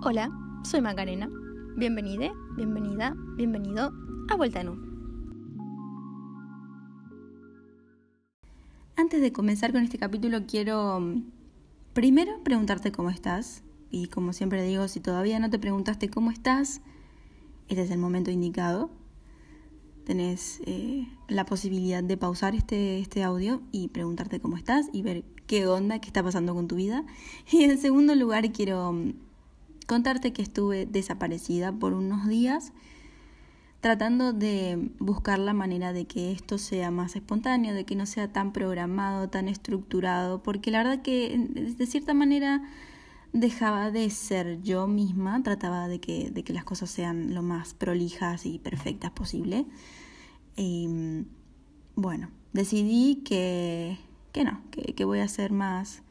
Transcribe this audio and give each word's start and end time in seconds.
Hola, 0.00 0.30
soy 0.62 0.80
Macarena. 0.80 1.28
Bienvenida, 1.76 2.32
bienvenida, 2.54 3.16
bienvenido 3.36 3.92
a 4.30 4.36
Vuelta 4.36 4.60
en 4.60 4.68
U. 4.68 4.76
Antes 8.94 9.20
de 9.20 9.32
comenzar 9.32 9.72
con 9.72 9.82
este 9.82 9.98
capítulo 9.98 10.46
quiero 10.46 11.00
mm, 11.00 11.24
primero 11.94 12.44
preguntarte 12.44 12.92
cómo 12.92 13.10
estás. 13.10 13.64
Y 13.90 14.06
como 14.06 14.32
siempre 14.32 14.62
digo, 14.62 14.86
si 14.86 15.00
todavía 15.00 15.40
no 15.40 15.50
te 15.50 15.58
preguntaste 15.58 16.08
cómo 16.08 16.30
estás, 16.30 16.80
este 17.66 17.82
es 17.82 17.90
el 17.90 17.98
momento 17.98 18.30
indicado. 18.30 18.90
Tenés 20.04 20.60
eh, 20.64 21.08
la 21.26 21.44
posibilidad 21.44 22.04
de 22.04 22.16
pausar 22.16 22.54
este, 22.54 23.00
este 23.00 23.24
audio 23.24 23.62
y 23.72 23.88
preguntarte 23.88 24.38
cómo 24.38 24.56
estás 24.56 24.86
y 24.92 25.02
ver 25.02 25.24
qué 25.48 25.66
onda, 25.66 26.00
qué 26.00 26.06
está 26.06 26.22
pasando 26.22 26.54
con 26.54 26.68
tu 26.68 26.76
vida. 26.76 27.04
Y 27.50 27.64
en 27.64 27.78
segundo 27.78 28.14
lugar 28.14 28.52
quiero 28.52 28.92
mm, 28.92 29.27
contarte 29.88 30.32
que 30.32 30.42
estuve 30.42 30.86
desaparecida 30.86 31.72
por 31.72 31.94
unos 31.94 32.28
días 32.28 32.72
tratando 33.80 34.32
de 34.32 34.90
buscar 34.98 35.38
la 35.38 35.52
manera 35.52 35.92
de 35.92 36.06
que 36.06 36.32
esto 36.32 36.58
sea 36.58 36.90
más 36.90 37.16
espontáneo, 37.16 37.74
de 37.74 37.84
que 37.84 37.94
no 37.94 38.06
sea 38.06 38.32
tan 38.32 38.52
programado, 38.52 39.28
tan 39.28 39.48
estructurado, 39.48 40.42
porque 40.42 40.70
la 40.70 40.78
verdad 40.78 41.02
que 41.02 41.38
de 41.76 41.86
cierta 41.86 42.12
manera 42.12 42.62
dejaba 43.32 43.90
de 43.90 44.10
ser 44.10 44.60
yo 44.62 44.88
misma, 44.88 45.42
trataba 45.42 45.86
de 45.86 46.00
que, 46.00 46.30
de 46.30 46.42
que 46.42 46.52
las 46.52 46.64
cosas 46.64 46.90
sean 46.90 47.34
lo 47.34 47.42
más 47.42 47.74
prolijas 47.74 48.46
y 48.46 48.58
perfectas 48.58 49.12
posible. 49.12 49.64
Y 50.56 51.24
bueno, 51.94 52.30
decidí 52.52 53.22
que, 53.24 53.98
que 54.32 54.44
no, 54.44 54.60
que, 54.70 54.94
que 54.94 55.04
voy 55.04 55.20
a 55.20 55.28
ser 55.28 55.52
más, 55.52 56.02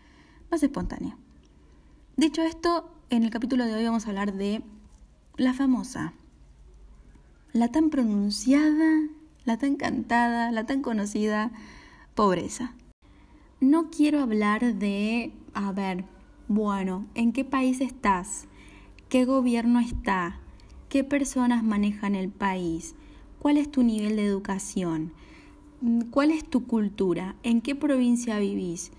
más 0.50 0.64
espontánea. 0.64 1.18
Dicho 2.16 2.42
esto, 2.42 2.97
en 3.10 3.24
el 3.24 3.30
capítulo 3.30 3.66
de 3.66 3.74
hoy 3.74 3.86
vamos 3.86 4.06
a 4.06 4.10
hablar 4.10 4.34
de 4.34 4.62
la 5.38 5.54
famosa, 5.54 6.14
la 7.54 7.70
tan 7.70 7.90
pronunciada, 7.90 9.08
la 9.46 9.58
tan 9.58 9.78
cantada, 9.78 10.52
la 10.52 10.66
tan 10.66 10.82
conocida 10.82 11.52
pobreza. 12.16 12.74
No 13.62 13.90
quiero 13.90 14.22
hablar 14.22 14.76
de, 14.76 15.32
a 15.54 15.72
ver, 15.72 16.04
bueno, 16.50 17.08
¿en 17.16 17.32
qué 17.32 17.46
país 17.46 17.80
estás? 17.80 18.46
¿Qué 19.10 19.24
gobierno 19.24 19.80
está? 19.80 20.40
¿Qué 20.90 21.04
personas 21.04 21.64
manejan 21.64 22.14
el 22.14 22.30
país? 22.30 22.94
¿Cuál 23.40 23.58
es 23.58 23.72
tu 23.72 23.84
nivel 23.84 24.18
de 24.18 24.26
educación? 24.26 25.14
¿Cuál 26.12 26.32
es 26.32 26.44
tu 26.44 26.66
cultura? 26.68 27.36
¿En 27.44 27.62
qué 27.62 27.74
provincia 27.74 28.38
vivís? 28.40 28.92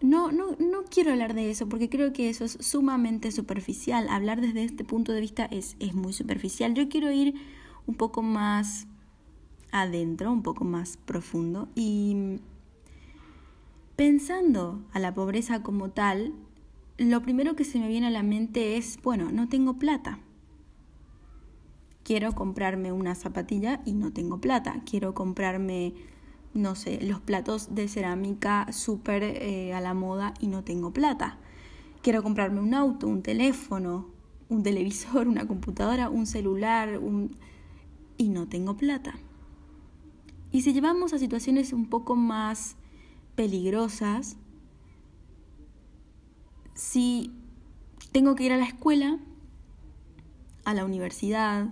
No, 0.00 0.32
no, 0.32 0.56
no 0.58 0.84
quiero 0.90 1.12
hablar 1.12 1.34
de 1.34 1.50
eso 1.50 1.68
porque 1.68 1.90
creo 1.90 2.12
que 2.12 2.30
eso 2.30 2.44
es 2.44 2.56
sumamente 2.60 3.30
superficial. 3.32 4.08
Hablar 4.08 4.40
desde 4.40 4.64
este 4.64 4.84
punto 4.84 5.12
de 5.12 5.20
vista 5.20 5.44
es, 5.44 5.76
es 5.78 5.94
muy 5.94 6.12
superficial. 6.12 6.74
Yo 6.74 6.88
quiero 6.88 7.12
ir 7.12 7.34
un 7.86 7.94
poco 7.94 8.22
más 8.22 8.86
adentro, 9.72 10.32
un 10.32 10.42
poco 10.42 10.64
más 10.64 10.96
profundo 10.96 11.68
y 11.74 12.38
pensando 13.96 14.80
a 14.92 14.98
la 14.98 15.12
pobreza 15.12 15.62
como 15.62 15.90
tal, 15.90 16.32
lo 16.96 17.20
primero 17.20 17.54
que 17.54 17.64
se 17.64 17.78
me 17.78 17.88
viene 17.88 18.06
a 18.06 18.10
la 18.10 18.22
mente 18.22 18.78
es, 18.78 18.98
bueno, 19.02 19.30
no 19.30 19.48
tengo 19.48 19.78
plata. 19.78 20.18
Quiero 22.02 22.32
comprarme 22.34 22.92
una 22.92 23.14
zapatilla 23.14 23.82
y 23.84 23.92
no 23.92 24.10
tengo 24.12 24.40
plata. 24.40 24.82
Quiero 24.88 25.14
comprarme 25.14 25.92
no 26.54 26.74
sé, 26.74 27.00
los 27.02 27.20
platos 27.20 27.74
de 27.74 27.88
cerámica 27.88 28.72
súper 28.72 29.22
eh, 29.22 29.72
a 29.72 29.80
la 29.80 29.94
moda 29.94 30.34
y 30.40 30.48
no 30.48 30.64
tengo 30.64 30.92
plata. 30.92 31.38
Quiero 32.02 32.22
comprarme 32.22 32.60
un 32.60 32.74
auto, 32.74 33.06
un 33.06 33.22
teléfono, 33.22 34.08
un 34.48 34.62
televisor, 34.62 35.28
una 35.28 35.46
computadora, 35.46 36.08
un 36.10 36.26
celular, 36.26 36.98
un... 36.98 37.36
y 38.16 38.28
no 38.28 38.48
tengo 38.48 38.76
plata. 38.76 39.14
Y 40.52 40.62
si 40.62 40.72
llevamos 40.72 41.12
a 41.12 41.18
situaciones 41.18 41.72
un 41.72 41.88
poco 41.88 42.16
más 42.16 42.76
peligrosas, 43.36 44.36
si 46.74 47.32
tengo 48.10 48.34
que 48.34 48.44
ir 48.44 48.52
a 48.52 48.56
la 48.56 48.64
escuela, 48.64 49.18
a 50.64 50.74
la 50.74 50.84
universidad, 50.84 51.68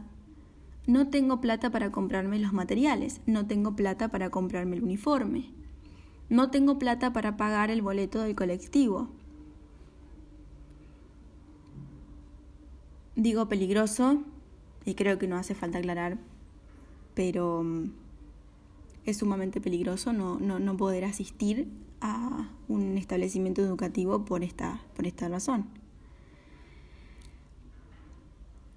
no 0.88 1.08
tengo 1.08 1.42
plata 1.42 1.70
para 1.70 1.92
comprarme 1.92 2.38
los 2.38 2.54
materiales, 2.54 3.20
no 3.26 3.46
tengo 3.46 3.76
plata 3.76 4.08
para 4.08 4.30
comprarme 4.30 4.76
el 4.76 4.82
uniforme, 4.82 5.50
no 6.30 6.50
tengo 6.50 6.78
plata 6.78 7.12
para 7.12 7.36
pagar 7.36 7.70
el 7.70 7.82
boleto 7.82 8.22
del 8.22 8.34
colectivo. 8.34 9.10
Digo 13.16 13.50
peligroso, 13.50 14.22
y 14.86 14.94
creo 14.94 15.18
que 15.18 15.28
no 15.28 15.36
hace 15.36 15.54
falta 15.54 15.76
aclarar, 15.76 16.16
pero 17.14 17.62
mm, 17.62 17.90
es 19.04 19.18
sumamente 19.18 19.60
peligroso 19.60 20.14
no, 20.14 20.38
no, 20.38 20.76
poder 20.78 21.04
asistir 21.04 21.68
a 22.00 22.48
un 22.66 22.96
establecimiento 22.96 23.60
educativo 23.60 24.24
por 24.24 24.42
esta, 24.42 24.80
por 24.96 25.06
esta 25.06 25.28
razón. 25.28 25.66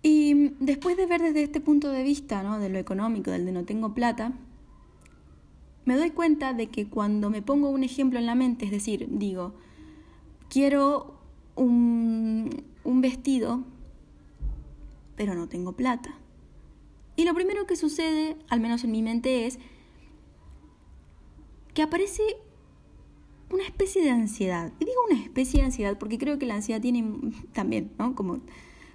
Y 0.03 0.50
después 0.61 0.95
de 0.95 1.07
ver 1.07 1.21
desde 1.21 1.41
este 1.43 1.59
punto 1.59 1.89
de 1.89 2.03
vista, 2.03 2.43
¿no? 2.43 2.59
de 2.59 2.69
lo 2.69 2.77
económico, 2.77 3.31
del 3.31 3.45
de 3.45 3.51
no 3.51 3.65
tengo 3.65 3.93
plata, 3.93 4.33
me 5.85 5.97
doy 5.97 6.11
cuenta 6.11 6.53
de 6.53 6.67
que 6.67 6.87
cuando 6.87 7.31
me 7.31 7.41
pongo 7.41 7.69
un 7.69 7.83
ejemplo 7.83 8.19
en 8.19 8.27
la 8.27 8.35
mente, 8.35 8.65
es 8.65 8.71
decir, 8.71 9.07
digo, 9.09 9.55
quiero 10.49 11.19
un, 11.55 12.63
un 12.83 13.01
vestido, 13.01 13.63
pero 15.15 15.33
no 15.33 15.49
tengo 15.49 15.73
plata. 15.73 16.15
Y 17.15 17.25
lo 17.25 17.33
primero 17.33 17.65
que 17.65 17.75
sucede, 17.75 18.37
al 18.47 18.59
menos 18.59 18.83
en 18.83 18.91
mi 18.91 19.01
mente, 19.01 19.47
es 19.47 19.57
que 21.73 21.81
aparece 21.81 22.21
una 23.49 23.63
especie 23.63 24.03
de 24.03 24.11
ansiedad. 24.11 24.71
Y 24.79 24.85
digo 24.85 24.99
una 25.09 25.19
especie 25.19 25.61
de 25.61 25.65
ansiedad 25.65 25.97
porque 25.97 26.19
creo 26.19 26.37
que 26.37 26.45
la 26.45 26.55
ansiedad 26.55 26.81
tiene 26.81 27.03
también, 27.51 27.91
¿no? 27.97 28.13
Como 28.13 28.41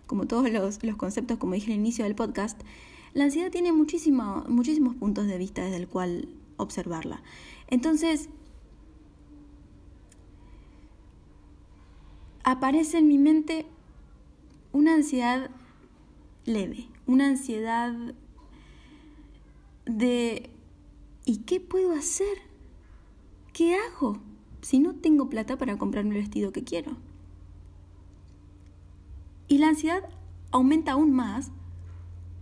como 0.06 0.27
todos 0.27 0.50
los, 0.50 0.78
conceptos, 0.97 1.39
como 1.39 1.55
dije 1.55 1.72
al 1.72 1.78
inicio 1.78 2.05
del 2.05 2.15
podcast, 2.15 2.61
la 3.15 3.25
ansiedad 3.25 3.50
tiene 3.50 3.72
muchísimo, 3.72 4.44
muchísimos 4.49 4.94
puntos 4.94 5.27
de 5.27 5.39
vista 5.39 5.65
desde 5.65 5.77
el 5.77 5.89
cual 5.89 6.28
observarla. 6.56 7.22
Entonces, 7.69 8.28
aparece 12.44 12.99
en 12.99 13.09
mi 13.09 13.19
mente 13.19 13.67
una 14.72 14.94
ansiedad 14.94 15.50
leve, 16.44 16.88
una 17.06 17.27
ansiedad 17.27 17.94
de 19.87 20.50
¿y 21.25 21.38
qué 21.38 21.61
puedo 21.61 21.93
hacer? 21.93 22.38
¿Qué 23.53 23.75
hago 23.75 24.19
si 24.61 24.78
no 24.78 24.94
tengo 24.94 25.28
plata 25.28 25.56
para 25.56 25.78
comprarme 25.78 26.17
el 26.17 26.23
vestido 26.23 26.53
que 26.53 26.62
quiero? 26.62 26.97
Y 29.48 29.58
la 29.58 29.68
ansiedad 29.68 30.02
aumenta 30.50 30.92
aún 30.92 31.12
más 31.12 31.50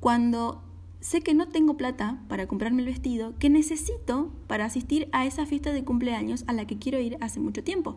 cuando 0.01 0.63
sé 1.01 1.21
que 1.21 1.35
no 1.35 1.49
tengo 1.49 1.77
plata 1.77 2.23
para 2.29 2.47
comprarme 2.47 2.81
el 2.81 2.89
vestido 2.89 3.35
que 3.39 3.51
necesito 3.51 4.33
para 4.47 4.65
asistir 4.65 5.09
a 5.13 5.27
esa 5.27 5.45
fiesta 5.45 5.73
de 5.73 5.85
cumpleaños 5.85 6.45
a 6.47 6.53
la 6.55 6.67
que 6.67 6.79
quiero 6.79 6.99
ir 6.99 7.19
hace 7.21 7.41
mucho 7.41 7.63
tiempo. 7.63 7.97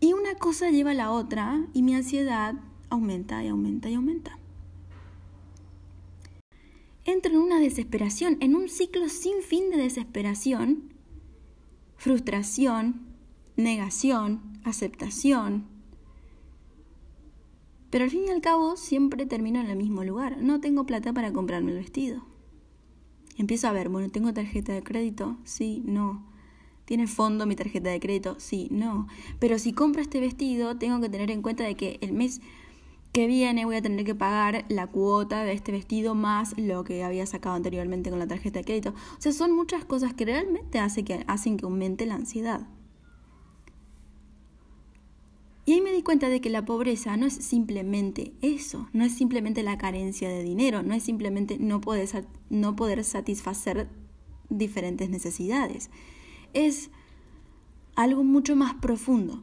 Y 0.00 0.12
una 0.12 0.34
cosa 0.34 0.70
lleva 0.70 0.90
a 0.90 0.94
la 0.94 1.10
otra 1.10 1.66
y 1.72 1.82
mi 1.82 1.94
ansiedad 1.94 2.54
aumenta 2.90 3.42
y 3.44 3.48
aumenta 3.48 3.88
y 3.88 3.94
aumenta. 3.94 4.38
Entro 7.04 7.32
en 7.32 7.38
una 7.38 7.58
desesperación, 7.58 8.36
en 8.40 8.54
un 8.54 8.68
ciclo 8.68 9.08
sin 9.08 9.42
fin 9.42 9.70
de 9.70 9.78
desesperación, 9.78 10.92
frustración, 11.96 13.00
negación, 13.56 14.60
aceptación, 14.64 15.79
pero 17.90 18.04
al 18.04 18.10
fin 18.10 18.22
y 18.26 18.30
al 18.30 18.40
cabo 18.40 18.76
siempre 18.76 19.26
termino 19.26 19.60
en 19.60 19.66
el 19.66 19.76
mismo 19.76 20.04
lugar. 20.04 20.38
No 20.38 20.60
tengo 20.60 20.86
plata 20.86 21.12
para 21.12 21.32
comprarme 21.32 21.72
el 21.72 21.78
vestido. 21.78 22.24
Empiezo 23.36 23.68
a 23.68 23.72
ver, 23.72 23.88
bueno, 23.88 24.10
¿tengo 24.10 24.32
tarjeta 24.32 24.72
de 24.72 24.82
crédito? 24.82 25.36
Sí, 25.44 25.82
no. 25.84 26.24
¿Tiene 26.84 27.06
fondo 27.06 27.46
mi 27.46 27.56
tarjeta 27.56 27.90
de 27.90 28.00
crédito? 28.00 28.36
Sí, 28.38 28.68
no. 28.70 29.06
Pero 29.38 29.58
si 29.58 29.72
compro 29.72 30.02
este 30.02 30.20
vestido, 30.20 30.76
tengo 30.76 31.00
que 31.00 31.08
tener 31.08 31.30
en 31.30 31.42
cuenta 31.42 31.64
de 31.64 31.74
que 31.74 31.98
el 32.00 32.12
mes 32.12 32.40
que 33.12 33.26
viene 33.26 33.64
voy 33.64 33.76
a 33.76 33.82
tener 33.82 34.04
que 34.04 34.14
pagar 34.14 34.64
la 34.68 34.86
cuota 34.86 35.44
de 35.44 35.52
este 35.52 35.72
vestido 35.72 36.14
más 36.14 36.56
lo 36.58 36.84
que 36.84 37.02
había 37.02 37.26
sacado 37.26 37.56
anteriormente 37.56 38.10
con 38.10 38.18
la 38.18 38.28
tarjeta 38.28 38.60
de 38.60 38.64
crédito. 38.64 38.90
O 38.90 39.20
sea, 39.20 39.32
son 39.32 39.52
muchas 39.52 39.84
cosas 39.84 40.14
que 40.14 40.24
realmente 40.24 40.78
hacen 40.78 41.04
que, 41.04 41.24
hacen 41.26 41.56
que 41.56 41.64
aumente 41.64 42.06
la 42.06 42.14
ansiedad. 42.14 42.68
Y 45.66 45.74
ahí 45.74 45.80
me 45.80 45.92
di 45.92 46.02
cuenta 46.02 46.28
de 46.28 46.40
que 46.40 46.50
la 46.50 46.64
pobreza 46.64 47.16
no 47.16 47.26
es 47.26 47.34
simplemente 47.34 48.32
eso, 48.40 48.88
no 48.92 49.04
es 49.04 49.14
simplemente 49.14 49.62
la 49.62 49.78
carencia 49.78 50.28
de 50.28 50.42
dinero, 50.42 50.82
no 50.82 50.94
es 50.94 51.02
simplemente 51.02 51.58
no 51.58 51.80
poder, 51.80 52.08
no 52.48 52.76
poder 52.76 53.04
satisfacer 53.04 53.88
diferentes 54.48 55.10
necesidades. 55.10 55.90
Es 56.54 56.90
algo 57.94 58.24
mucho 58.24 58.56
más 58.56 58.74
profundo. 58.74 59.42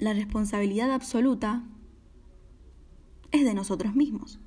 la 0.00 0.14
responsabilidad 0.14 0.90
absoluta 0.90 1.62
es 3.30 3.44
de 3.44 3.54
nosotros 3.54 3.94
mismos. 3.94 4.40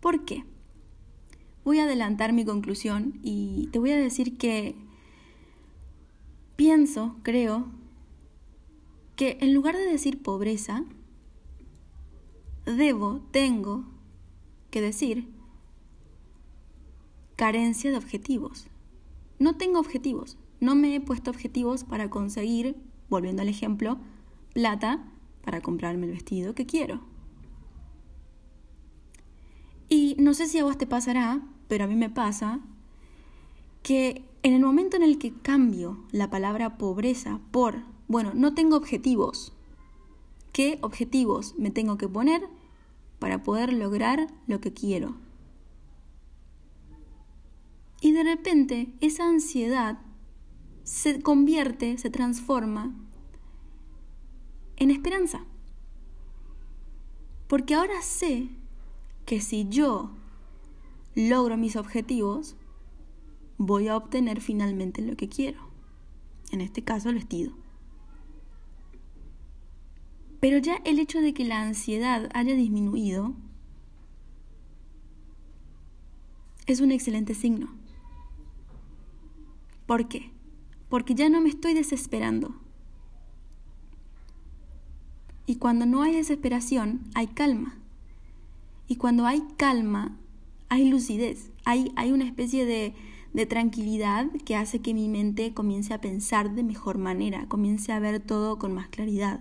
¿Por 0.00 0.24
qué? 0.24 0.44
Voy 1.64 1.78
a 1.78 1.84
adelantar 1.84 2.32
mi 2.32 2.44
conclusión 2.44 3.20
y 3.22 3.68
te 3.70 3.78
voy 3.78 3.92
a 3.92 3.96
decir 3.96 4.36
que 4.36 4.76
pienso, 6.56 7.16
creo, 7.22 7.66
que 9.16 9.38
en 9.40 9.54
lugar 9.54 9.76
de 9.76 9.84
decir 9.84 10.22
pobreza, 10.22 10.84
debo, 12.66 13.20
tengo 13.30 13.84
que 14.70 14.80
decir 14.80 15.28
carencia 17.36 17.90
de 17.90 17.96
objetivos. 17.96 18.66
No 19.38 19.56
tengo 19.56 19.78
objetivos, 19.78 20.38
no 20.60 20.74
me 20.74 20.94
he 20.94 21.00
puesto 21.00 21.30
objetivos 21.30 21.84
para 21.84 22.10
conseguir, 22.10 22.76
volviendo 23.08 23.42
al 23.42 23.48
ejemplo, 23.48 23.98
plata 24.52 25.04
para 25.44 25.60
comprarme 25.60 26.06
el 26.06 26.12
vestido 26.12 26.54
que 26.54 26.66
quiero. 26.66 27.00
Y 29.88 30.16
no 30.18 30.34
sé 30.34 30.46
si 30.46 30.58
a 30.58 30.64
vos 30.64 30.78
te 30.78 30.86
pasará, 30.86 31.42
pero 31.68 31.84
a 31.84 31.86
mí 31.86 31.94
me 31.94 32.10
pasa 32.10 32.60
que 33.82 34.24
en 34.44 34.52
el 34.52 34.60
momento 34.60 34.96
en 34.96 35.02
el 35.02 35.18
que 35.18 35.32
cambio 35.32 36.04
la 36.12 36.28
palabra 36.28 36.76
pobreza 36.76 37.40
por, 37.50 37.82
bueno, 38.08 38.32
no 38.34 38.54
tengo 38.54 38.76
objetivos, 38.76 39.54
¿qué 40.52 40.78
objetivos 40.82 41.54
me 41.56 41.70
tengo 41.70 41.96
que 41.96 42.08
poner 42.08 42.46
para 43.18 43.42
poder 43.42 43.72
lograr 43.72 44.28
lo 44.46 44.60
que 44.60 44.74
quiero? 44.74 45.16
Y 48.02 48.12
de 48.12 48.22
repente 48.22 48.92
esa 49.00 49.26
ansiedad 49.26 49.98
se 50.82 51.22
convierte, 51.22 51.96
se 51.96 52.10
transforma 52.10 52.94
en 54.76 54.90
esperanza. 54.90 55.46
Porque 57.48 57.74
ahora 57.74 58.02
sé 58.02 58.50
que 59.24 59.40
si 59.40 59.66
yo 59.70 60.10
logro 61.14 61.56
mis 61.56 61.76
objetivos, 61.76 62.56
voy 63.58 63.88
a 63.88 63.96
obtener 63.96 64.40
finalmente 64.40 65.02
lo 65.02 65.16
que 65.16 65.28
quiero. 65.28 65.58
En 66.50 66.60
este 66.60 66.82
caso, 66.82 67.08
el 67.08 67.16
vestido. 67.16 67.52
Pero 70.40 70.58
ya 70.58 70.76
el 70.84 70.98
hecho 70.98 71.20
de 71.20 71.32
que 71.32 71.44
la 71.44 71.62
ansiedad 71.62 72.28
haya 72.34 72.54
disminuido 72.54 73.34
es 76.66 76.80
un 76.80 76.92
excelente 76.92 77.34
signo. 77.34 77.68
¿Por 79.86 80.08
qué? 80.08 80.30
Porque 80.88 81.14
ya 81.14 81.28
no 81.28 81.40
me 81.40 81.48
estoy 81.48 81.74
desesperando. 81.74 82.54
Y 85.46 85.56
cuando 85.56 85.86
no 85.86 86.02
hay 86.02 86.14
desesperación, 86.14 87.00
hay 87.14 87.26
calma. 87.26 87.78
Y 88.86 88.96
cuando 88.96 89.26
hay 89.26 89.42
calma, 89.56 90.16
hay 90.68 90.88
lucidez, 90.88 91.50
hay, 91.64 91.92
hay 91.96 92.12
una 92.12 92.24
especie 92.24 92.64
de, 92.64 92.94
de 93.34 93.46
tranquilidad 93.46 94.30
que 94.44 94.56
hace 94.56 94.78
que 94.78 94.94
mi 94.94 95.08
mente 95.08 95.52
comience 95.52 95.92
a 95.92 96.00
pensar 96.00 96.54
de 96.54 96.62
mejor 96.62 96.98
manera, 96.98 97.46
comience 97.48 97.92
a 97.92 97.98
ver 97.98 98.20
todo 98.20 98.58
con 98.58 98.72
más 98.72 98.88
claridad. 98.88 99.40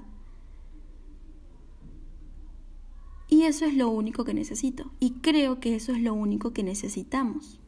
Y 3.30 3.44
eso 3.44 3.66
es 3.66 3.76
lo 3.76 3.90
único 3.90 4.26
que 4.26 4.34
necesito. 4.34 4.92
Y 5.00 5.12
creo 5.22 5.60
que 5.60 5.76
eso 5.76 5.92
es 5.92 6.02
lo 6.02 6.14
único 6.14 6.54
que 6.54 6.64
necesitamos 6.64 7.60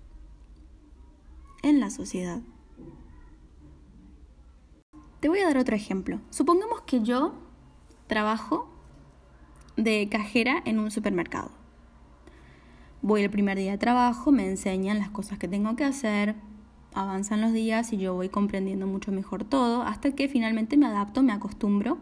en 1.62 1.80
la 1.80 1.90
sociedad. 1.90 2.42
Te 5.20 5.30
voy 5.30 5.40
a 5.40 5.46
dar 5.46 5.58
otro 5.58 5.76
ejemplo. 5.76 6.20
Supongamos 6.32 6.82
que 6.82 7.02
yo 7.02 7.34
trabajo 8.08 8.68
de 9.78 10.08
cajera 10.12 10.62
en 10.66 10.80
un 10.80 10.90
supermercado. 10.90 11.65
Voy 13.06 13.22
el 13.22 13.30
primer 13.30 13.56
día 13.56 13.74
de 13.74 13.78
trabajo, 13.78 14.32
me 14.32 14.48
enseñan 14.48 14.98
las 14.98 15.12
cosas 15.12 15.38
que 15.38 15.48
tengo 15.48 15.76
que 15.76 15.84
hacer, 15.84 16.34
avanzan 16.96 17.40
los 17.40 17.54
días 17.54 17.94
y 17.94 17.98
yo 17.98 18.16
voy 18.16 18.30
comprendiendo 18.30 18.88
mucho 18.88 19.12
mejor 19.12 19.44
todo 19.44 19.84
hasta 19.84 20.16
que 20.16 20.28
finalmente 20.28 20.76
me 20.76 20.88
adapto, 20.88 21.22
me 21.22 21.32
acostumbro 21.32 22.00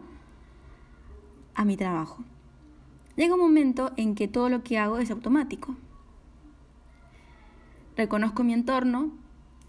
a 1.54 1.66
mi 1.66 1.76
trabajo. 1.76 2.24
Llega 3.16 3.34
un 3.34 3.40
momento 3.42 3.92
en 3.98 4.14
que 4.14 4.28
todo 4.28 4.48
lo 4.48 4.62
que 4.62 4.78
hago 4.78 4.96
es 4.96 5.10
automático. 5.10 5.76
Reconozco 7.98 8.42
mi 8.42 8.54
entorno, 8.54 9.10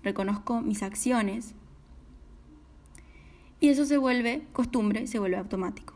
reconozco 0.04 0.62
mis 0.62 0.84
acciones 0.84 1.54
y 3.60 3.68
eso 3.68 3.84
se 3.84 3.98
vuelve 3.98 4.48
costumbre, 4.54 5.06
se 5.08 5.20
vuelve 5.20 5.36
automático. 5.36 5.96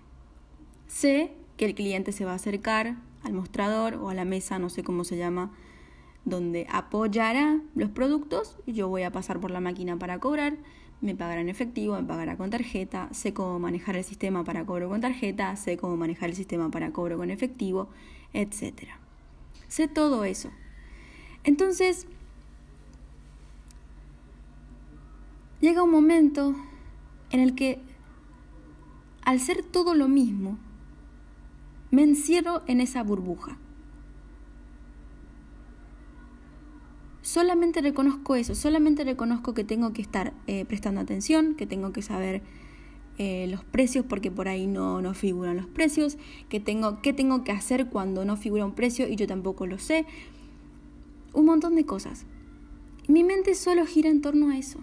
Sé 0.88 1.32
que 1.56 1.64
el 1.64 1.76
cliente 1.76 2.12
se 2.12 2.26
va 2.26 2.34
a 2.34 2.36
acercar, 2.36 2.98
al 3.24 3.33
mostrador 3.33 3.95
o 3.95 4.10
a 4.10 4.13
la 4.13 4.25
mesa, 4.25 4.60
no 4.60 4.69
sé 4.69 4.83
cómo 4.83 5.04
se 5.04 5.18
llama, 5.18 5.51
donde 6.25 6.68
apoyará 6.69 7.62
los 7.75 7.89
productos 7.89 8.57
yo 8.68 8.88
voy 8.88 9.04
a 9.04 9.12
pasar 9.12 9.39
por 9.39 9.51
la 9.51 9.60
máquina 9.60 9.98
para 9.98 10.19
cobrar, 10.19 10.57
me 11.01 11.16
pagará 11.16 11.42
en 11.42 11.50
efectivo, 11.50 11.95
me 11.95 12.04
pagará 12.04 12.36
con 12.36 12.50
tarjeta, 12.50 13.07
sé 13.12 13.33
cómo 13.33 13.57
manejar 13.60 13.95
el 13.95 14.04
sistema 14.04 14.44
para 14.44 14.66
cobro 14.66 14.89
con 14.89 15.01
tarjeta, 15.01 15.56
sé 15.56 15.77
cómo 15.77 15.95
manejar 15.95 16.30
el 16.30 16.36
sistema 16.36 16.69
para 16.69 16.92
cobro 16.92 17.18
con 17.18 17.31
efectivo, 17.31 17.89
etc. 18.33 18.89
Sé 19.68 19.88
todo 19.88 20.25
eso. 20.25 20.50
Entonces, 21.44 22.06
llega 25.62 25.83
un 25.83 25.92
momento 25.92 26.56
en 27.31 27.39
el 27.39 27.56
que, 27.56 27.80
al 29.24 29.39
ser 29.39 29.63
todo 29.63 29.95
lo 29.95 30.10
mismo, 30.10 30.57
me 31.92 32.04
encierro 32.04 32.62
en 32.68 32.82
esa 32.82 33.04
burbuja. 33.04 33.58
Solamente 37.22 37.82
reconozco 37.82 38.36
eso, 38.36 38.56
solamente 38.56 39.04
reconozco 39.04 39.54
que 39.54 39.64
tengo 39.64 39.94
que 39.94 40.02
estar 40.02 40.34
eh, 40.48 40.66
prestando 40.66 41.02
atención, 41.02 41.56
que 41.56 41.68
tengo 41.68 41.92
que 41.92 42.02
saber 42.02 42.42
eh, 43.18 43.48
los 43.48 43.64
precios 43.66 44.06
porque 44.08 44.32
por 44.32 44.48
ahí 44.48 44.66
no, 44.66 45.02
no 45.02 45.14
figuran 45.14 45.58
los 45.58 45.68
precios, 45.68 46.18
que 46.48 46.60
tengo, 46.60 47.02
qué 47.02 47.14
tengo 47.14 47.44
que 47.44 47.52
hacer 47.52 47.88
cuando 47.90 48.24
no 48.24 48.38
figura 48.38 48.66
un 48.66 48.74
precio 48.74 49.08
y 49.08 49.16
yo 49.16 49.28
tampoco 49.28 49.68
lo 49.68 49.78
sé. 49.78 50.06
Un 51.34 51.46
montón 51.46 51.76
de 51.76 51.86
cosas. 51.86 52.26
Mi 53.08 53.24
mente 53.24 53.56
solo 53.56 53.86
gira 53.86 54.10
en 54.10 54.22
torno 54.22 54.50
a 54.50 54.58
eso. 54.58 54.80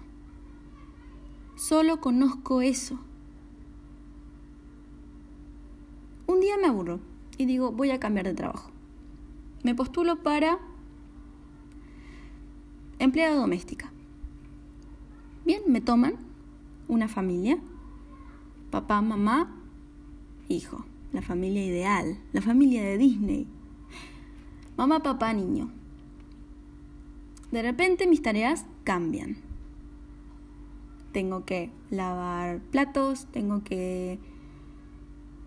Solo 1.56 2.00
conozco 2.00 2.61
eso. 2.61 3.00
Un 6.36 6.43
día 6.43 6.58
me 6.58 6.66
aburro 6.66 7.00
y 7.38 7.46
digo, 7.46 7.72
voy 7.72 7.93
a 7.93 7.98
cambiar 7.98 8.26
de 8.26 8.34
trabajo. 8.34 8.70
Me 9.62 9.74
postulo 9.74 10.22
para 10.22 10.58
empleada 12.98 13.36
doméstica. 13.36 13.90
Bien, 15.46 15.62
me 15.66 15.81
toman 15.81 16.16
una 16.88 17.08
familia, 17.08 17.56
papá, 18.70 19.00
mamá, 19.00 19.56
hijo, 20.48 20.84
la 21.14 21.22
familia 21.22 21.64
ideal, 21.64 22.19
la 22.34 22.43
familia 22.43 22.84
de 22.84 22.98
Disney. 22.98 23.46
Mamá, 24.76 25.02
papá, 25.02 25.32
niño. 25.32 25.70
De 27.50 27.62
repente 27.62 28.06
mis 28.06 28.20
tareas 28.20 28.66
cambian. 28.84 29.38
Tengo 31.12 31.46
que 31.46 31.70
lavar 31.88 32.60
platos, 32.60 33.24
tengo 33.32 33.64
que 33.64 34.19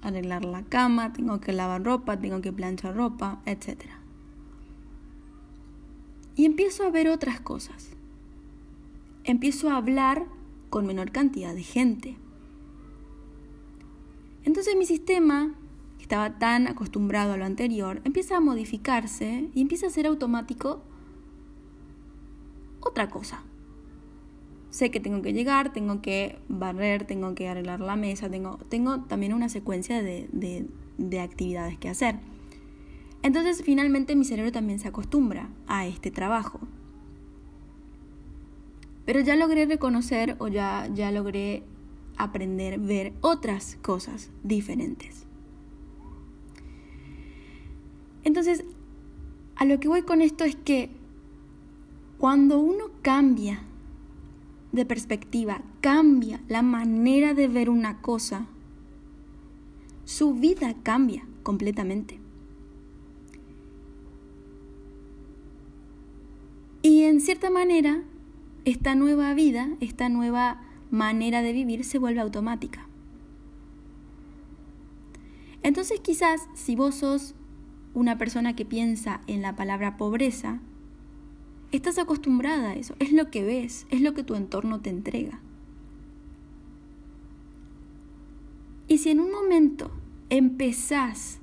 arreglar 0.01 0.45
la 0.45 0.63
cama, 0.63 1.13
tengo 1.13 1.39
que 1.39 1.53
lavar 1.53 1.83
ropa, 1.83 2.19
tengo 2.19 2.41
que 2.41 2.53
planchar 2.53 2.95
ropa, 2.95 3.41
etc. 3.45 3.81
Y 6.35 6.45
empiezo 6.45 6.83
a 6.83 6.89
ver 6.89 7.09
otras 7.09 7.39
cosas. 7.41 7.89
Empiezo 9.23 9.69
a 9.69 9.77
hablar 9.77 10.25
con 10.69 10.85
menor 10.85 11.11
cantidad 11.11 11.53
de 11.53 11.63
gente. 11.63 12.17
Entonces 14.45 14.75
mi 14.77 14.85
sistema, 14.85 15.53
que 15.97 16.03
estaba 16.03 16.39
tan 16.39 16.67
acostumbrado 16.67 17.33
a 17.33 17.37
lo 17.37 17.45
anterior, 17.45 18.01
empieza 18.03 18.37
a 18.37 18.41
modificarse 18.41 19.49
y 19.53 19.61
empieza 19.61 19.87
a 19.87 19.91
ser 19.91 20.07
automático 20.07 20.81
otra 22.79 23.09
cosa. 23.09 23.43
Sé 24.69 24.91
que 24.91 24.99
tengo 24.99 25.21
que 25.21 25.33
llegar, 25.33 25.73
tengo 25.73 26.01
que 26.01 26.37
barrer, 26.47 27.05
tengo 27.05 27.33
que 27.33 27.47
arreglar 27.47 27.79
la 27.79 27.95
mesa, 27.95 28.29
tengo, 28.29 28.57
tengo 28.69 29.01
también 29.01 29.33
una 29.33 29.49
secuencia 29.49 30.03
de, 30.03 30.27
de 30.97 31.19
actividades 31.19 31.77
que 31.77 31.89
hacer. 31.89 32.19
Entonces 33.23 33.63
finalmente 33.63 34.15
mi 34.15 34.25
cerebro 34.25 34.51
también 34.51 34.79
se 34.79 34.87
acostumbra 34.87 35.49
a 35.67 35.87
este 35.87 36.11
trabajo. 36.11 36.59
Pero 39.05 39.21
ya 39.21 39.35
logré 39.35 39.65
reconocer 39.65 40.35
o 40.39 40.47
ya, 40.47 40.87
ya 40.93 41.11
logré 41.11 41.63
aprender, 42.17 42.79
ver 42.79 43.13
otras 43.21 43.77
cosas 43.81 44.29
diferentes. 44.43 45.25
Entonces, 48.23 48.65
a 49.55 49.65
lo 49.65 49.79
que 49.79 49.87
voy 49.87 50.03
con 50.03 50.21
esto 50.21 50.43
es 50.43 50.55
que 50.55 50.91
cuando 52.17 52.59
uno 52.59 52.91
cambia 53.01 53.63
de 54.71 54.85
perspectiva, 54.85 55.61
cambia 55.81 56.41
la 56.47 56.61
manera 56.61 57.33
de 57.33 57.47
ver 57.47 57.69
una 57.69 58.01
cosa, 58.01 58.45
su 60.05 60.33
vida 60.33 60.75
cambia 60.83 61.25
completamente. 61.43 62.19
Y 66.81 67.03
en 67.03 67.19
cierta 67.19 67.49
manera, 67.49 68.03
esta 68.65 68.95
nueva 68.95 69.33
vida, 69.33 69.69
esta 69.79 70.09
nueva 70.09 70.61
manera 70.91 71.41
de 71.41 71.53
vivir 71.53 71.83
se 71.83 71.99
vuelve 71.99 72.21
automática. 72.21 72.87
Entonces 75.61 75.99
quizás 75.99 76.47
si 76.53 76.75
vos 76.75 76.95
sos 76.95 77.35
una 77.93 78.17
persona 78.17 78.55
que 78.55 78.65
piensa 78.65 79.21
en 79.27 79.41
la 79.41 79.55
palabra 79.55 79.97
pobreza, 79.97 80.59
estás 81.71 81.97
acostumbrada 81.97 82.71
a 82.71 82.75
eso, 82.75 82.95
es 82.99 83.11
lo 83.11 83.29
que 83.29 83.43
ves, 83.43 83.85
es 83.89 84.01
lo 84.01 84.13
que 84.13 84.23
tu 84.23 84.35
entorno 84.35 84.81
te 84.81 84.89
entrega. 84.89 85.39
Y 88.87 88.97
si 88.97 89.11
en 89.11 89.19
un 89.19 89.31
momento 89.31 89.91
empezás 90.29 91.39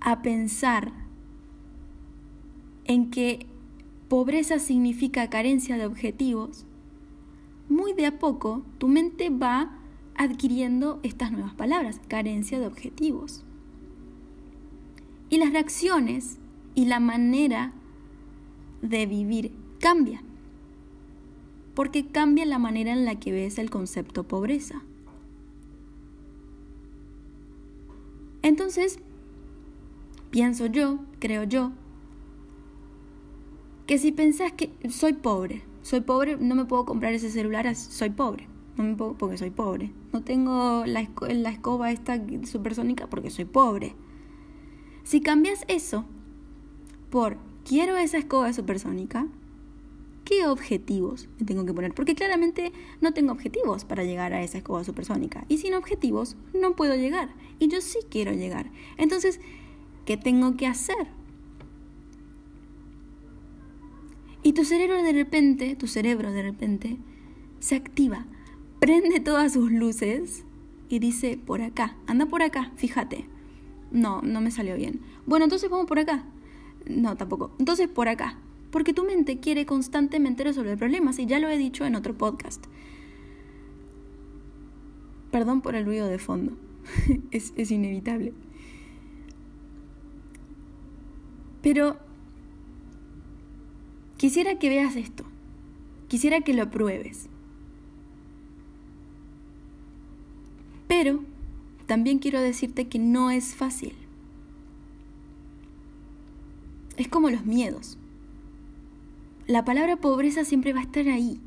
a 0.00 0.22
pensar 0.22 0.92
en 2.84 3.10
que 3.10 3.46
pobreza 4.08 4.60
significa 4.60 5.28
carencia 5.28 5.76
de 5.76 5.86
objetivos, 5.86 6.64
muy 7.68 7.92
de 7.94 8.06
a 8.06 8.18
poco 8.18 8.62
tu 8.78 8.86
mente 8.86 9.30
va 9.30 9.76
adquiriendo 10.14 11.00
estas 11.02 11.32
nuevas 11.32 11.54
palabras, 11.54 12.00
carencia 12.08 12.60
de 12.60 12.66
objetivos. 12.66 13.44
Y 15.28 15.38
las 15.38 15.52
reacciones 15.52 16.38
y 16.76 16.84
la 16.84 17.00
manera 17.00 17.72
de 18.88 19.06
vivir 19.06 19.52
cambia, 19.80 20.22
porque 21.74 22.06
cambia 22.06 22.44
la 22.44 22.58
manera 22.58 22.92
en 22.92 23.04
la 23.04 23.18
que 23.18 23.32
ves 23.32 23.58
el 23.58 23.70
concepto 23.70 24.24
pobreza. 24.24 24.82
Entonces, 28.42 28.98
pienso 30.30 30.66
yo, 30.66 31.00
creo 31.18 31.44
yo, 31.44 31.72
que 33.86 33.98
si 33.98 34.12
pensás 34.12 34.52
que 34.52 34.70
soy 34.88 35.14
pobre, 35.14 35.62
soy 35.82 36.00
pobre, 36.00 36.36
no 36.36 36.54
me 36.54 36.64
puedo 36.64 36.84
comprar 36.84 37.12
ese 37.12 37.30
celular, 37.30 37.74
soy 37.74 38.10
pobre, 38.10 38.48
no 38.76 38.84
me 38.84 38.94
puedo, 38.96 39.14
porque 39.14 39.38
soy 39.38 39.50
pobre. 39.50 39.92
No 40.12 40.22
tengo 40.22 40.84
la, 40.86 41.08
la 41.28 41.50
escoba 41.50 41.90
esta 41.90 42.20
supersónica 42.44 43.06
porque 43.06 43.30
soy 43.30 43.44
pobre. 43.44 43.94
Si 45.04 45.20
cambias 45.20 45.64
eso 45.68 46.04
por 47.10 47.38
quiero 47.66 47.96
esa 47.96 48.18
escoba 48.18 48.52
supersónica, 48.52 49.26
¿qué 50.24 50.46
objetivos 50.46 51.28
tengo 51.44 51.66
que 51.66 51.74
poner? 51.74 51.92
Porque 51.94 52.14
claramente 52.14 52.72
no 53.00 53.12
tengo 53.12 53.32
objetivos 53.32 53.84
para 53.84 54.04
llegar 54.04 54.32
a 54.32 54.42
esa 54.42 54.58
escoba 54.58 54.84
supersónica. 54.84 55.44
Y 55.48 55.58
sin 55.58 55.74
objetivos 55.74 56.36
no 56.54 56.76
puedo 56.76 56.94
llegar. 56.94 57.30
Y 57.58 57.68
yo 57.68 57.80
sí 57.80 57.98
quiero 58.08 58.32
llegar. 58.32 58.70
Entonces, 58.98 59.40
¿qué 60.04 60.16
tengo 60.16 60.56
que 60.56 60.68
hacer? 60.68 61.08
Y 64.42 64.52
tu 64.52 64.64
cerebro 64.64 65.02
de 65.02 65.12
repente, 65.12 65.74
tu 65.74 65.88
cerebro 65.88 66.30
de 66.30 66.42
repente, 66.42 66.98
se 67.58 67.74
activa, 67.74 68.26
prende 68.78 69.18
todas 69.18 69.54
sus 69.54 69.72
luces 69.72 70.44
y 70.88 71.00
dice, 71.00 71.36
por 71.36 71.62
acá, 71.62 71.96
anda 72.06 72.26
por 72.26 72.42
acá, 72.42 72.70
fíjate. 72.76 73.26
No, 73.90 74.22
no 74.22 74.40
me 74.40 74.52
salió 74.52 74.76
bien. 74.76 75.00
Bueno, 75.26 75.44
entonces 75.44 75.68
vamos 75.68 75.86
por 75.86 75.98
acá. 75.98 76.24
No, 76.86 77.16
tampoco. 77.16 77.52
Entonces 77.58 77.88
por 77.88 78.08
acá. 78.08 78.38
Porque 78.70 78.92
tu 78.92 79.04
mente 79.04 79.38
quiere 79.38 79.66
constantemente 79.66 80.44
resolver 80.44 80.76
problemas 80.76 81.18
y 81.18 81.26
ya 81.26 81.38
lo 81.38 81.48
he 81.48 81.56
dicho 81.56 81.84
en 81.84 81.94
otro 81.94 82.16
podcast. 82.16 82.64
Perdón 85.30 85.60
por 85.60 85.74
el 85.74 85.84
ruido 85.84 86.06
de 86.08 86.18
fondo. 86.18 86.56
es, 87.30 87.52
es 87.56 87.70
inevitable. 87.70 88.32
Pero 91.62 91.96
quisiera 94.16 94.58
que 94.58 94.68
veas 94.68 94.96
esto. 94.96 95.24
Quisiera 96.08 96.40
que 96.40 96.54
lo 96.54 96.70
pruebes. 96.70 97.28
Pero 100.86 101.24
también 101.86 102.18
quiero 102.18 102.40
decirte 102.40 102.88
que 102.88 102.98
no 102.98 103.30
es 103.30 103.54
fácil. 103.54 103.94
Es 106.96 107.08
como 107.08 107.30
los 107.30 107.44
miedos. 107.44 107.98
La 109.46 109.64
palabra 109.64 109.96
pobreza 109.96 110.44
siempre 110.44 110.72
va 110.72 110.80
a 110.80 110.84
estar 110.84 111.08
ahí. 111.08 111.40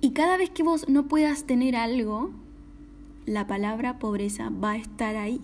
Y 0.00 0.10
cada 0.10 0.36
vez 0.36 0.50
que 0.50 0.62
vos 0.62 0.88
no 0.88 1.08
puedas 1.08 1.44
tener 1.44 1.76
algo, 1.76 2.30
la 3.26 3.46
palabra 3.46 3.98
pobreza 3.98 4.50
va 4.50 4.72
a 4.72 4.76
estar 4.76 5.16
ahí. 5.16 5.40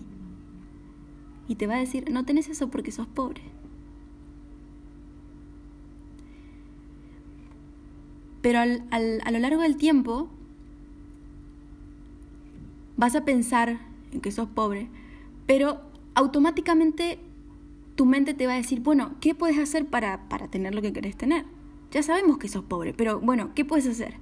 Y 1.47 1.55
te 1.55 1.67
va 1.67 1.75
a 1.75 1.79
decir, 1.79 2.09
no 2.11 2.25
tenés 2.25 2.47
eso 2.47 2.69
porque 2.69 2.91
sos 2.91 3.07
pobre. 3.07 3.41
Pero 8.41 8.59
a 8.59 9.31
lo 9.31 9.39
largo 9.39 9.61
del 9.61 9.77
tiempo 9.77 10.29
vas 12.97 13.15
a 13.15 13.25
pensar 13.25 13.79
en 14.11 14.21
que 14.21 14.31
sos 14.31 14.47
pobre, 14.47 14.87
pero 15.45 15.81
automáticamente 16.15 17.19
tu 17.95 18.05
mente 18.05 18.33
te 18.33 18.47
va 18.47 18.53
a 18.53 18.57
decir, 18.57 18.81
bueno, 18.81 19.15
¿qué 19.19 19.35
puedes 19.35 19.57
hacer 19.57 19.85
para, 19.85 20.27
para 20.29 20.47
tener 20.47 20.73
lo 20.73 20.81
que 20.81 20.93
querés 20.93 21.15
tener? 21.15 21.45
Ya 21.91 22.03
sabemos 22.03 22.37
que 22.37 22.47
sos 22.47 22.63
pobre, 22.63 22.93
pero 22.93 23.19
bueno, 23.19 23.51
¿qué 23.53 23.65
puedes 23.65 23.87
hacer? 23.87 24.15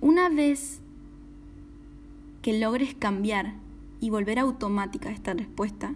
Una 0.00 0.28
vez 0.28 0.80
que 2.40 2.58
logres 2.58 2.94
cambiar 2.94 3.54
y 4.00 4.10
volver 4.10 4.38
automática 4.38 5.10
esta 5.10 5.32
respuesta, 5.32 5.94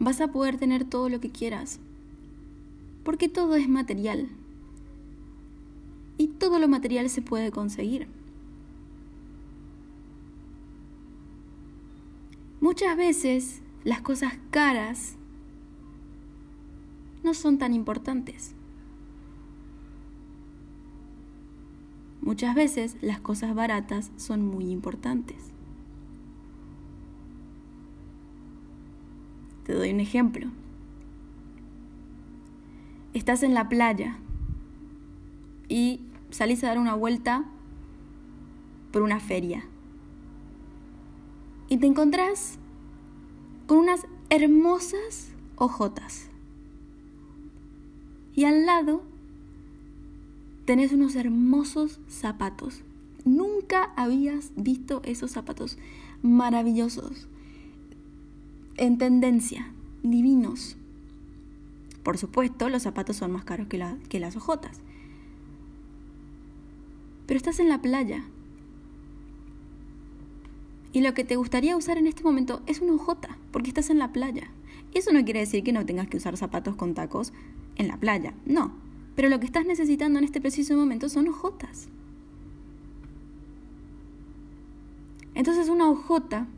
vas 0.00 0.20
a 0.20 0.28
poder 0.28 0.56
tener 0.56 0.84
todo 0.84 1.08
lo 1.08 1.20
que 1.20 1.30
quieras, 1.30 1.78
porque 3.04 3.28
todo 3.28 3.54
es 3.54 3.68
material 3.68 4.28
y 6.18 6.26
todo 6.28 6.58
lo 6.58 6.66
material 6.66 7.08
se 7.10 7.22
puede 7.22 7.52
conseguir. 7.52 8.08
Muchas 12.70 12.96
veces 12.96 13.62
las 13.82 14.00
cosas 14.00 14.34
caras 14.52 15.16
no 17.24 17.34
son 17.34 17.58
tan 17.58 17.74
importantes. 17.74 18.54
Muchas 22.20 22.54
veces 22.54 22.96
las 23.00 23.18
cosas 23.18 23.56
baratas 23.56 24.12
son 24.14 24.46
muy 24.46 24.70
importantes. 24.70 25.50
Te 29.64 29.74
doy 29.74 29.90
un 29.92 29.98
ejemplo. 29.98 30.46
Estás 33.14 33.42
en 33.42 33.52
la 33.52 33.68
playa 33.68 34.16
y 35.68 36.02
salís 36.30 36.62
a 36.62 36.68
dar 36.68 36.78
una 36.78 36.94
vuelta 36.94 37.46
por 38.92 39.02
una 39.02 39.18
feria. 39.18 39.64
Y 41.68 41.78
te 41.78 41.86
encontrás 41.86 42.59
con 43.70 43.78
unas 43.78 44.04
hermosas 44.30 45.28
hojotas. 45.54 46.26
Y 48.34 48.42
al 48.42 48.66
lado 48.66 49.04
tenés 50.64 50.90
unos 50.90 51.14
hermosos 51.14 52.00
zapatos. 52.08 52.82
Nunca 53.24 53.92
habías 53.94 54.50
visto 54.56 55.02
esos 55.04 55.30
zapatos 55.30 55.78
maravillosos, 56.20 57.28
en 58.76 58.98
tendencia, 58.98 59.72
divinos. 60.02 60.76
Por 62.02 62.18
supuesto, 62.18 62.70
los 62.70 62.82
zapatos 62.82 63.18
son 63.18 63.30
más 63.30 63.44
caros 63.44 63.68
que, 63.68 63.80
que 64.08 64.18
las 64.18 64.34
hojotas 64.34 64.80
pero 67.30 67.38
estás 67.38 67.60
en 67.60 67.68
la 67.68 67.80
playa. 67.80 68.24
Y 70.92 71.00
lo 71.02 71.14
que 71.14 71.24
te 71.24 71.36
gustaría 71.36 71.76
usar 71.76 71.98
en 71.98 72.06
este 72.06 72.24
momento 72.24 72.62
es 72.66 72.80
una 72.80 72.94
hojota, 72.94 73.38
porque 73.52 73.68
estás 73.68 73.90
en 73.90 73.98
la 73.98 74.12
playa. 74.12 74.50
Eso 74.92 75.12
no 75.12 75.24
quiere 75.24 75.40
decir 75.40 75.62
que 75.62 75.72
no 75.72 75.86
tengas 75.86 76.08
que 76.08 76.16
usar 76.16 76.36
zapatos 76.36 76.74
con 76.74 76.94
tacos 76.94 77.32
en 77.76 77.88
la 77.88 77.96
playa, 77.96 78.34
no. 78.44 78.72
Pero 79.14 79.28
lo 79.28 79.38
que 79.38 79.46
estás 79.46 79.66
necesitando 79.66 80.18
en 80.18 80.24
este 80.24 80.40
preciso 80.40 80.76
momento 80.76 81.08
son 81.08 81.28
hojotas. 81.28 81.88
Entonces 85.34 85.68
una 85.68 85.88
hojota 85.88 86.48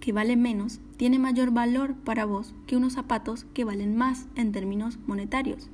que 0.00 0.12
vale 0.12 0.36
menos 0.36 0.78
tiene 0.96 1.18
mayor 1.18 1.50
valor 1.50 1.94
para 1.94 2.24
vos 2.24 2.54
que 2.66 2.76
unos 2.76 2.92
zapatos 2.92 3.44
que 3.54 3.64
valen 3.64 3.96
más 3.96 4.26
en 4.36 4.52
términos 4.52 4.98
monetarios. 5.06 5.68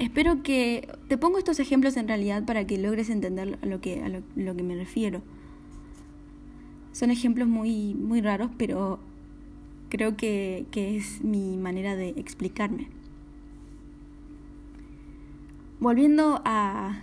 Espero 0.00 0.42
que 0.42 0.88
te 1.06 1.16
pongo 1.16 1.38
estos 1.38 1.60
ejemplos 1.60 1.96
en 1.96 2.08
realidad 2.08 2.44
para 2.44 2.66
que 2.66 2.76
logres 2.76 3.08
entender 3.08 3.56
a 3.62 3.66
lo 3.66 3.80
que, 3.80 4.02
a 4.02 4.08
lo, 4.08 4.56
que 4.56 4.62
me 4.64 4.74
refiero. 4.74 5.22
Son 6.92 7.12
ejemplos 7.12 7.46
muy, 7.46 7.94
muy 7.94 8.20
raros, 8.20 8.50
pero 8.58 8.98
Creo 9.90 10.16
que, 10.16 10.66
es 10.72 11.22
mi 11.24 11.56
manera 11.56 11.96
de 11.96 12.10
explicarme. 12.10 12.86
Volviendo 15.80 16.40
a, 16.44 17.02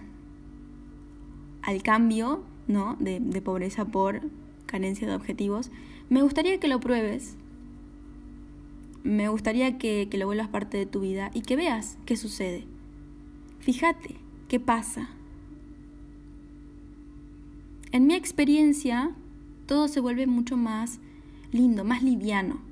al 1.63 1.84
cambio 1.84 2.44
¿no? 2.68 2.96
de, 3.00 3.20
pobreza 3.42 3.84
por 3.84 4.22
carencia 4.68 5.06
de 5.06 5.16
objetivos, 5.16 5.70
me 6.10 6.22
gustaría 6.22 6.62
que 6.62 6.70
lo 6.70 6.80
pruebes. 6.80 7.36
Me 9.04 9.27
gustaría 9.27 9.77
que, 9.77 10.08
que 10.10 10.18
lo 10.18 10.25
vuelvas 10.25 10.48
parte 10.48 10.77
de 10.77 10.86
tu 10.86 11.01
vida 11.01 11.30
y 11.34 11.42
que 11.42 11.58
veas 11.58 11.98
qué 12.06 12.16
sucede. 12.16 12.63
Fíjate 13.68 14.16
qué 14.48 14.60
pasa. 14.60 15.10
En 17.92 18.08
mi 18.08 18.16
experiencia, 18.16 19.12
todo 19.68 19.88
se 19.88 20.00
vuelve 20.00 20.26
mucho 20.26 20.58
más 20.58 21.00
lindo, 21.52 21.84
más 21.84 22.02
liviano 22.02 22.68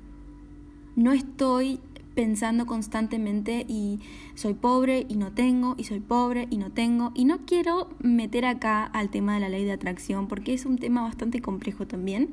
no 0.96 1.12
estoy 1.12 1.78
pensando 2.14 2.64
constantemente 2.64 3.66
y 3.68 4.00
soy 4.34 4.54
pobre 4.54 5.04
y 5.08 5.16
no 5.16 5.32
tengo 5.32 5.74
y 5.76 5.84
soy 5.84 6.00
pobre 6.00 6.48
y 6.50 6.56
no 6.56 6.72
tengo 6.72 7.12
y 7.14 7.26
no 7.26 7.40
quiero 7.44 7.90
meter 8.00 8.46
acá 8.46 8.84
al 8.84 9.10
tema 9.10 9.34
de 9.34 9.40
la 9.40 9.50
ley 9.50 9.64
de 9.64 9.72
atracción 9.72 10.26
porque 10.26 10.54
es 10.54 10.64
un 10.64 10.78
tema 10.78 11.02
bastante 11.02 11.42
complejo 11.42 11.86
también 11.86 12.30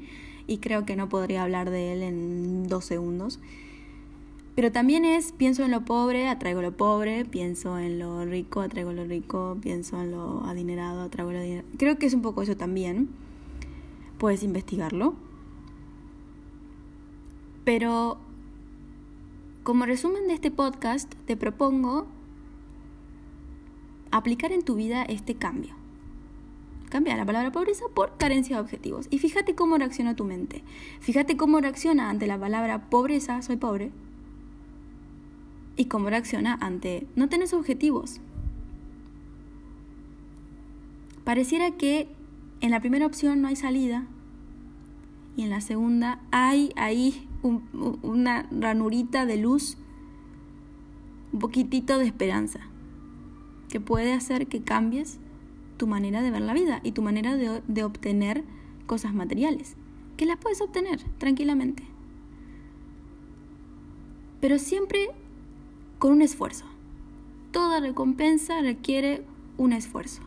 y 0.47 0.57
creo 0.59 0.85
que 0.85 0.95
no 0.95 1.09
podría 1.09 1.43
hablar 1.43 1.69
de 1.69 1.91
él 1.91 2.03
en 2.03 2.67
dos 2.67 2.85
segundos. 2.85 3.39
Pero 4.55 4.71
también 4.71 5.03
es, 5.03 5.31
pienso 5.31 5.63
en 5.63 5.71
lo 5.71 5.83
pobre, 5.83 6.27
atraigo 6.27 6.61
lo 6.61 6.77
pobre, 6.77 7.25
pienso 7.25 7.79
en 7.79 7.97
lo 7.97 8.23
rico, 8.23 8.61
atraigo 8.61 8.93
lo 8.93 9.03
rico, 9.03 9.57
pienso 9.61 9.99
en 10.01 10.11
lo 10.11 10.43
adinerado, 10.45 11.01
atraigo 11.01 11.31
lo 11.31 11.39
adinerado. 11.39 11.67
Creo 11.77 11.97
que 11.97 12.05
es 12.05 12.13
un 12.13 12.21
poco 12.21 12.43
eso 12.43 12.55
también. 12.55 13.09
Puedes 14.19 14.43
investigarlo. 14.43 15.15
Pero 17.63 18.19
como 19.63 19.85
resumen 19.85 20.27
de 20.27 20.33
este 20.33 20.51
podcast, 20.51 21.11
te 21.25 21.35
propongo 21.35 22.05
aplicar 24.11 24.51
en 24.51 24.61
tu 24.61 24.75
vida 24.75 25.03
este 25.03 25.33
cambio. 25.35 25.73
Cambia 26.89 27.17
la 27.17 27.25
palabra 27.25 27.51
pobreza 27.51 27.85
por 27.95 28.17
carencia 28.17 28.57
de 28.57 28.61
objetivos. 28.61 29.07
Y 29.09 29.17
fíjate 29.17 29.55
cómo 29.55 29.77
reacciona 29.77 30.15
tu 30.15 30.25
mente. 30.25 30.63
Fíjate 30.99 31.37
cómo 31.37 31.59
reacciona 31.59 32.11
ante 32.11 32.27
la 32.27 32.39
palabra 32.39 32.91
pobreza, 32.91 33.41
soy 33.41 33.57
pobre. 33.57 33.91
Y 35.75 35.85
cómo 35.85 36.09
reacciona 36.09 36.57
ante 36.61 37.07
no 37.15 37.29
tenés 37.29 37.53
objetivos. 37.53 38.21
Pareciera 41.23 41.71
que 41.71 42.09
en 42.61 42.71
la 42.71 42.79
primera 42.79 43.05
opción 43.05 43.41
no 43.41 43.47
hay 43.47 43.55
salida 43.55 44.05
y 45.35 45.43
en 45.43 45.49
la 45.49 45.61
segunda 45.61 46.19
hay 46.31 46.71
ahí 46.75 47.27
una 47.41 48.47
ranurita 48.51 49.25
de 49.25 49.37
luz, 49.37 49.77
un 51.31 51.39
poquitito 51.39 51.97
de 51.97 52.05
esperanza, 52.05 52.59
que 53.69 53.79
puede 53.79 54.13
hacer 54.13 54.47
que 54.47 54.61
cambies 54.61 55.19
tu 55.77 55.87
manera 55.87 56.21
de 56.21 56.31
ver 56.31 56.41
la 56.41 56.53
vida 56.53 56.79
y 56.83 56.91
tu 56.91 57.01
manera 57.01 57.35
de, 57.35 57.61
de 57.67 57.83
obtener 57.83 58.43
cosas 58.85 59.13
materiales, 59.13 59.75
que 60.17 60.25
las 60.25 60.37
puedes 60.37 60.61
obtener 60.61 61.01
tranquilamente. 61.17 61.83
Pero 64.39 64.59
siempre 64.59 65.09
con 66.03 66.11
un 66.11 66.21
esfuerzo. 66.21 66.65
Toda 67.53 67.79
recompensa 67.79 68.59
requiere 68.59 69.23
un 69.55 69.71
esfuerzo. 69.71 70.21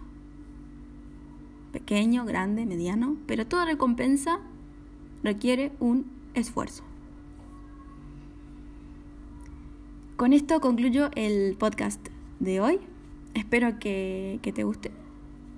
Pequeño, 1.70 2.24
grande, 2.24 2.64
mediano, 2.64 3.18
pero 3.26 3.46
toda 3.46 3.66
recompensa 3.66 4.40
requiere 5.22 5.72
un 5.78 6.06
esfuerzo. 6.32 6.82
Con 10.16 10.32
esto 10.32 10.62
concluyo 10.62 11.10
el 11.14 11.58
podcast 11.58 12.00
de 12.40 12.62
hoy. 12.62 12.78
Espero 13.34 13.78
que, 13.78 14.40
te 14.42 14.64
guste, 14.64 14.92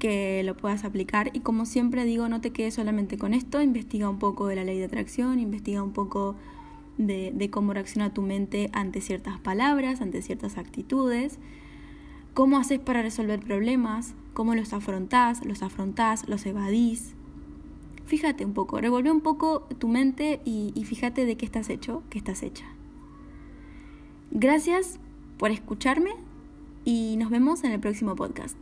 que 0.01 0.42
lo 0.42 0.57
puedas 0.57 0.83
aplicar 0.83 1.31
y 1.33 1.42
como 1.42 1.64
siempre 1.64 2.05
digo, 2.05 2.29
no 2.29 2.40
te 2.40 2.51
quedes 2.51 2.75
solamente 2.75 3.19
con 3.19 3.35
esto, 3.35 3.62
investiga 3.62 4.11
un 4.11 4.19
poco 4.19 4.49
de 4.49 4.57
la 4.57 4.64
ley 4.64 4.79
de 4.79 4.87
atracción, 4.87 5.38
investiga 5.38 5.81
un 5.81 5.92
poco 5.92 6.35
de, 6.99 7.49
cómo 7.51 7.73
reacciona 7.73 8.13
tu 8.13 8.23
mente 8.23 8.71
ante 8.73 9.01
ciertas 9.01 9.39
palabras, 9.39 10.01
ante 10.01 10.21
ciertas 10.21 10.59
actitudes, 10.59 11.39
cómo 12.35 12.59
haces 12.59 12.81
para 12.81 13.03
resolver 13.03 13.41
problemas, 13.41 14.15
cómo 14.35 14.55
los 14.55 14.73
afrontás, 14.73 15.45
los 15.45 15.63
afrontás, 15.63 16.29
los 16.29 16.45
evadís. 16.45 17.15
Fíjate 18.07 18.45
un 18.45 18.55
poco, 18.55 18.81
revuelve 18.81 19.11
un 19.11 19.21
poco 19.21 19.63
tu 19.79 19.89
mente 19.89 20.41
y, 20.45 20.73
y 20.75 20.85
fíjate 20.85 21.25
de 21.25 21.37
qué 21.37 21.47
estás 21.47 21.71
hecho, 21.71 22.03
qué 22.11 22.19
estás 22.19 22.43
hecha. 22.43 22.67
Gracias 24.31 24.99
por 25.39 25.51
escucharme 25.51 26.11
y 26.85 27.17
nos 27.19 27.31
vemos 27.31 27.65
en 27.65 27.73
el 27.73 27.81
próximo 27.81 28.17
podcast. 28.17 28.57